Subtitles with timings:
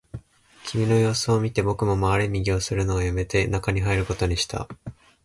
[0.65, 4.67] 君の様子を見て、僕も回れ右をするのをやめて、中に入ることにした